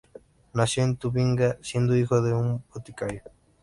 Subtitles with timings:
[0.55, 3.21] Nació en Tubinga, siendo hijo de un boticario.